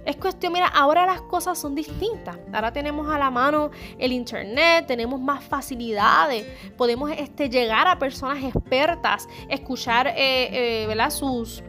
Es 0.05 0.15
cuestión, 0.15 0.53
mira, 0.53 0.65
ahora 0.67 1.05
las 1.05 1.21
cosas 1.21 1.59
son 1.59 1.75
distintas. 1.75 2.37
Ahora 2.51 2.73
tenemos 2.73 3.07
a 3.07 3.19
la 3.19 3.29
mano 3.29 3.69
el 3.99 4.11
internet, 4.11 4.85
tenemos 4.87 5.19
más 5.19 5.43
facilidades, 5.43 6.45
podemos 6.75 7.11
este, 7.11 7.49
llegar 7.49 7.87
a 7.87 7.99
personas 7.99 8.43
expertas, 8.43 9.27
escuchar 9.47 10.07
eh, 10.07 10.87
eh, 10.87 11.11
sus 11.11 11.63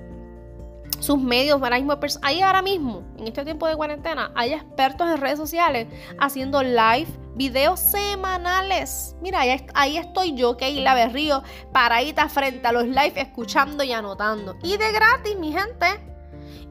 sus 1.03 1.19
medios, 1.19 1.61
ahora 1.61 1.77
mismo, 1.77 1.99
ahí 2.23 2.41
ahora 2.41 2.63
mismo, 2.63 3.03
en 3.19 3.27
este 3.27 3.45
tiempo 3.45 3.67
de 3.67 3.75
cuarentena, 3.75 4.31
hay 4.37 4.53
expertos 4.53 5.11
en 5.11 5.21
redes 5.21 5.37
sociales 5.37 5.89
haciendo 6.21 6.63
live, 6.63 7.09
videos 7.35 7.81
semanales. 7.81 9.17
Mira, 9.21 9.41
ahí, 9.75 9.97
estoy 9.97 10.35
yo, 10.35 10.57
Keila 10.57 10.95
Berrío, 10.95 11.43
paradita 11.73 12.29
frente 12.29 12.69
a 12.69 12.73
los 12.73 12.85
live, 12.85 13.15
escuchando 13.17 13.83
y 13.83 13.93
anotando. 13.93 14.57
Y 14.63 14.77
de 14.77 14.93
gratis, 14.93 15.37
mi 15.37 15.53
gente. 15.53 15.87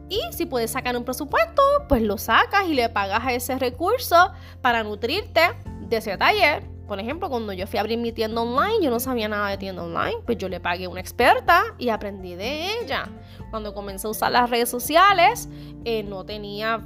Y 0.08 0.22
si 0.32 0.46
puedes 0.46 0.72
sacar 0.72 0.96
un 0.96 1.04
presupuesto, 1.04 1.62
pues 1.90 2.02
lo 2.02 2.18
sacas 2.18 2.66
y 2.68 2.74
le 2.74 2.88
pagas 2.88 3.26
a 3.26 3.34
ese 3.34 3.60
recurso 3.60 4.32
para 4.62 4.84
nutrirte 4.84 5.42
de 5.90 5.98
ese 5.98 6.18
taller 6.18 6.71
por 6.92 7.00
ejemplo, 7.00 7.30
cuando 7.30 7.54
yo 7.54 7.68
fui 7.68 7.78
a 7.78 7.84
abrir 7.84 7.98
mi 7.98 8.12
tienda 8.12 8.42
online, 8.42 8.84
yo 8.84 8.90
no 8.90 9.00
sabía 9.00 9.30
nada 9.30 9.48
de 9.48 9.58
tienda 9.58 9.82
online, 9.82 10.18
pues 10.26 10.38
yo 10.38 10.50
le 10.50 10.60
pagué 10.60 10.84
a 10.84 10.90
una 10.90 11.00
experta 11.00 11.64
y 11.78 11.88
aprendí 11.88 12.36
de 12.36 12.82
ella. 12.82 13.08
Cuando 13.50 13.74
comencé 13.74 14.08
a 14.08 14.10
usar 14.10 14.34
las 14.34 14.50
redes 14.50 14.68
sociales, 14.68 15.48
eh, 15.86 16.04
no 16.04 16.26
tenía 16.26 16.84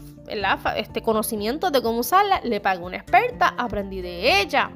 este 0.75 1.01
conocimiento 1.01 1.71
de 1.71 1.81
cómo 1.81 2.01
usarla, 2.01 2.39
le 2.43 2.61
pagué 2.61 2.83
a 2.83 2.85
una 2.85 2.97
experta, 2.97 3.55
aprendí 3.57 4.01
de 4.01 4.41
ella. 4.41 4.69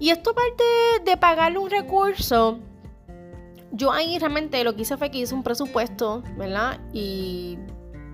Y 0.00 0.10
esto 0.10 0.34
parte 0.34 0.64
de 1.04 1.16
pagarle 1.16 1.58
un 1.58 1.70
recurso, 1.70 2.58
yo 3.70 3.92
ahí 3.92 4.18
realmente 4.18 4.64
lo 4.64 4.74
que 4.74 4.82
hice 4.82 4.96
fue 4.96 5.08
que 5.08 5.18
hice 5.18 5.36
un 5.36 5.44
presupuesto, 5.44 6.24
¿verdad? 6.36 6.80
Y 6.92 7.58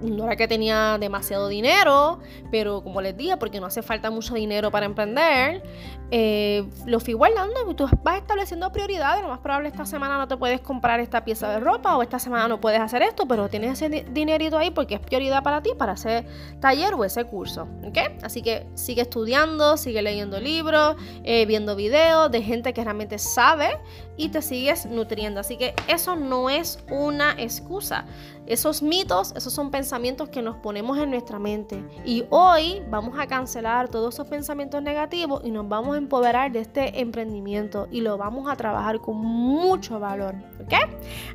no 0.03 0.25
era 0.25 0.37
que 0.37 0.49
tenía 0.49 0.99
demasiado 0.99 1.49
dinero, 1.49 2.21
pero 2.51 2.83
como 2.83 3.01
les 3.01 3.17
dije, 3.17 3.37
porque 3.37 3.61
no 3.61 3.67
hace 3.67 3.83
falta 3.83 4.11
mucho 4.11 4.35
dinero 4.35 4.71
para 4.71 4.87
emprender, 4.87 5.63
eh, 6.11 6.69
lo 6.87 7.01
fui 7.01 7.15
guardando 7.15 7.63
tú 7.75 7.89
vas 8.03 8.19
estableciendo 8.19 8.71
prioridades. 8.73 9.23
Lo 9.23 9.29
más 9.29 9.41
probable 9.41 9.69
esta 9.69 9.87
semana 9.87 10.19
no 10.19 10.29
te 10.29 10.37
puedes 10.37 10.61
comprar 10.61 11.01
esta 11.01 11.25
pieza 11.25 11.49
de 11.51 11.61
ropa 11.61 11.97
o 11.97 12.03
esta 12.03 12.19
semana 12.19 12.49
no 12.49 12.61
puedes 12.61 12.81
hacer 12.81 13.03
esto, 13.03 13.27
pero 13.27 13.49
tienes 13.49 13.81
ese 13.81 14.05
dinerito 14.11 14.59
ahí 14.59 14.71
porque 14.71 14.95
es 14.95 15.01
prioridad 15.01 15.43
para 15.43 15.63
ti 15.63 15.71
para 15.77 15.93
hacer 15.93 16.27
taller 16.61 16.95
o 16.95 17.05
ese 17.05 17.25
curso. 17.25 17.69
¿ok? 17.85 17.99
Así 18.23 18.43
que 18.43 18.67
sigue 18.75 19.03
estudiando, 19.03 19.77
sigue 19.77 20.03
leyendo 20.03 20.41
libros, 20.41 20.97
eh, 21.25 21.47
viendo 21.47 21.77
videos 21.77 22.31
de 22.31 22.43
gente 22.43 22.73
que 22.73 22.83
realmente 22.85 23.19
sabe 23.19 23.79
y 24.17 24.29
te 24.29 24.43
sigues 24.43 24.87
nutriendo. 24.87 25.41
Así 25.41 25.57
que 25.57 25.75
eso 25.89 26.17
no 26.17 26.51
es 26.51 26.79
una 26.91 27.33
excusa. 27.39 28.05
Esos 28.47 28.83
mitos, 28.83 29.33
esos 29.37 29.53
son 29.53 29.71
pensamientos 29.71 30.29
que 30.29 30.43
nos 30.43 30.57
ponemos 30.57 30.99
en 30.99 31.11
nuestra 31.11 31.39
mente. 31.39 31.85
Y 32.05 32.25
hoy 32.31 32.83
vamos 32.91 33.19
a 33.19 33.27
cancelar 33.27 33.89
todos 33.89 34.15
esos 34.15 34.27
pensamientos 34.27 34.83
negativos 34.83 35.43
y 35.45 35.51
nos 35.51 35.69
vamos 35.69 35.95
a 35.95 35.99
empoderar 35.99 36.51
de 36.51 36.61
este 36.61 37.01
emprendimiento 37.01 37.89
y 37.91 38.01
lo 38.01 38.19
vamos 38.19 38.51
a 38.51 38.57
trabajar 38.57 39.01
con 39.01 39.17
mucho 39.17 40.01
valor. 40.01 40.35
¿Ok? 40.61 40.75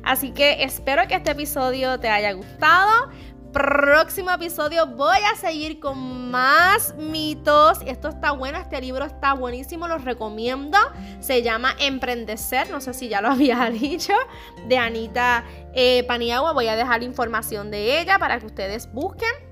Así 0.02 0.32
que 0.32 0.62
espero 0.62 1.06
que 1.08 1.14
este 1.14 1.30
episodio 1.30 1.98
te 1.98 2.08
haya 2.08 2.32
gustado 2.32 3.10
próximo 3.52 4.30
episodio 4.30 4.86
voy 4.86 5.18
a 5.32 5.36
seguir 5.36 5.80
con 5.80 6.30
más 6.30 6.94
mitos. 6.96 7.78
Esto 7.86 8.08
está 8.08 8.32
bueno, 8.32 8.58
este 8.58 8.80
libro 8.80 9.04
está 9.04 9.34
buenísimo, 9.34 9.88
lo 9.88 9.98
recomiendo. 9.98 10.78
Se 11.20 11.42
llama 11.42 11.74
Emprendecer, 11.78 12.70
no 12.70 12.80
sé 12.80 12.94
si 12.94 13.08
ya 13.08 13.20
lo 13.20 13.28
había 13.32 13.70
dicho, 13.70 14.14
de 14.66 14.78
Anita 14.78 15.44
eh, 15.74 16.04
Paniagua. 16.04 16.52
Voy 16.52 16.68
a 16.68 16.76
dejar 16.76 17.02
información 17.02 17.70
de 17.70 18.00
ella 18.00 18.18
para 18.18 18.38
que 18.38 18.46
ustedes 18.46 18.92
busquen. 18.92 19.47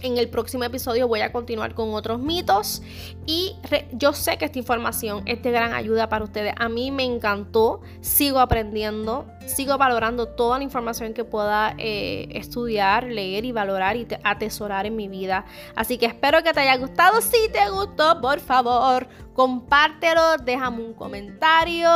En 0.00 0.16
el 0.16 0.28
próximo 0.28 0.64
episodio 0.64 1.08
voy 1.08 1.20
a 1.20 1.32
continuar 1.32 1.74
con 1.74 1.92
otros 1.92 2.20
mitos 2.20 2.82
y 3.26 3.56
yo 3.92 4.12
sé 4.12 4.38
que 4.38 4.44
esta 4.44 4.58
información 4.58 5.22
es 5.26 5.42
de 5.42 5.50
gran 5.50 5.72
ayuda 5.72 6.08
para 6.08 6.24
ustedes. 6.24 6.54
A 6.56 6.68
mí 6.68 6.90
me 6.90 7.04
encantó, 7.04 7.80
sigo 8.00 8.38
aprendiendo, 8.38 9.26
sigo 9.46 9.76
valorando 9.76 10.28
toda 10.28 10.58
la 10.58 10.64
información 10.64 11.14
que 11.14 11.24
pueda 11.24 11.74
eh, 11.78 12.28
estudiar, 12.30 13.04
leer 13.04 13.44
y 13.44 13.52
valorar 13.52 13.96
y 13.96 14.06
atesorar 14.22 14.86
en 14.86 14.94
mi 14.94 15.08
vida. 15.08 15.44
Así 15.74 15.98
que 15.98 16.06
espero 16.06 16.42
que 16.44 16.52
te 16.52 16.60
haya 16.60 16.76
gustado. 16.76 17.20
Si 17.20 17.48
te 17.50 17.68
gustó, 17.70 18.20
por 18.20 18.38
favor, 18.38 19.08
compártelo, 19.38 20.36
déjame 20.42 20.82
un 20.82 20.94
comentario 20.94 21.88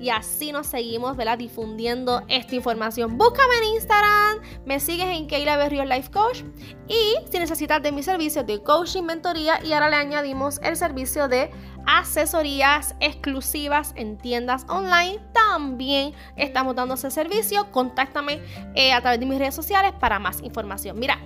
y 0.00 0.08
así 0.08 0.50
nos 0.50 0.66
seguimos 0.66 1.14
difundiendo 1.36 2.22
esta 2.26 2.54
información. 2.54 3.18
Búscame 3.18 3.54
en 3.58 3.74
Instagram, 3.74 4.38
me 4.64 4.80
sigues 4.80 5.08
en 5.08 5.26
Keila 5.26 5.58
Berrios 5.58 5.84
Life 5.84 6.10
Coach 6.10 6.42
y 6.88 7.16
si 7.30 7.38
necesitas 7.38 7.82
de 7.82 7.92
mis 7.92 8.06
servicios 8.06 8.46
de 8.46 8.62
coaching, 8.62 9.02
mentoría 9.02 9.62
y 9.62 9.74
ahora 9.74 9.90
le 9.90 9.96
añadimos 9.96 10.58
el 10.62 10.74
servicio 10.74 11.28
de 11.28 11.50
asesorías 11.86 12.94
exclusivas 13.00 13.92
en 13.96 14.18
tiendas 14.18 14.66
online. 14.68 15.20
También 15.32 16.12
estamos 16.36 16.74
dando 16.74 16.94
ese 16.94 17.10
servicio. 17.10 17.70
Contáctame 17.70 18.40
eh, 18.74 18.92
a 18.92 19.00
través 19.00 19.20
de 19.20 19.26
mis 19.26 19.38
redes 19.38 19.54
sociales 19.54 19.92
para 19.98 20.18
más 20.18 20.42
información. 20.42 20.98
Mira, 20.98 21.18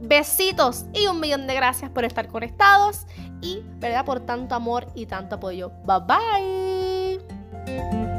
besitos 0.00 0.86
y 0.92 1.06
un 1.06 1.20
millón 1.20 1.46
de 1.46 1.54
gracias 1.54 1.90
por 1.90 2.04
estar 2.04 2.28
conectados 2.28 3.06
y, 3.40 3.62
¿verdad? 3.78 4.04
Por 4.04 4.20
tanto 4.20 4.54
amor 4.54 4.86
y 4.94 5.06
tanto 5.06 5.36
apoyo. 5.36 5.72
Bye 5.84 6.00
bye. 6.06 8.15